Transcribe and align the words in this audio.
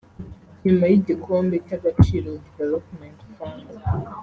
nyuma 0.65 0.83
y’igikombe 0.91 1.55
cy’Agaciro 1.65 2.29
Development 2.53 3.17
Fund 3.35 3.65